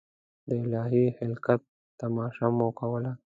[0.47, 1.61] د الهي خلقت
[1.99, 3.11] تماشه مو کوله.